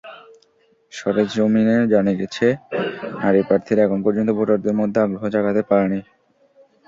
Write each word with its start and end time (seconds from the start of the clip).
সরেজমিনে 0.91 1.77
জানা 1.93 2.13
গেছে, 2.19 2.47
নারী 3.21 3.41
প্রার্থীরা 3.47 3.81
এখন 3.83 3.99
পর্যন্ত 4.05 4.29
ভোটারদের 4.37 4.75
মধ্যে 4.79 4.99
আগ্রহ 5.01 5.23
জাগাতে 5.35 5.61
পারেনি। 5.69 5.99